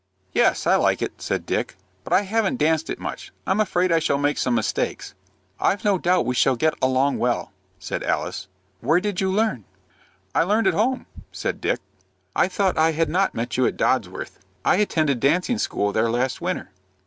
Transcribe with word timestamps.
"Yes, 0.33 0.65
I 0.65 0.77
like 0.77 1.03
it," 1.03 1.21
said 1.21 1.45
Dick, 1.45 1.75
"but 2.03 2.11
I 2.11 2.23
haven't 2.23 2.55
danced 2.57 2.89
it 2.89 2.97
much. 2.97 3.31
I'm 3.45 3.59
afraid 3.59 3.91
I 3.91 3.99
shall 3.99 4.17
make 4.17 4.39
some 4.39 4.55
mistakes." 4.55 5.13
"I've 5.59 5.85
no 5.85 5.99
doubt 5.99 6.25
we 6.25 6.33
shall 6.33 6.55
get 6.55 6.73
along 6.81 7.19
well," 7.19 7.51
said 7.77 8.01
Alice. 8.01 8.47
"Where 8.79 8.99
did 8.99 9.21
you 9.21 9.31
learn?" 9.31 9.63
"I 10.33 10.41
learned 10.41 10.65
at 10.65 10.73
home," 10.73 11.05
said 11.31 11.61
Dick. 11.61 11.79
"I 12.35 12.47
thought 12.47 12.79
I 12.79 12.93
had 12.93 13.09
not 13.09 13.35
met 13.35 13.57
you 13.57 13.67
at 13.67 13.77
Dodworth's. 13.77 14.39
I 14.65 14.77
attended 14.77 15.19
dancing 15.19 15.59
school 15.59 15.91
there 15.91 16.09
last 16.09 16.41
winter." 16.41 16.71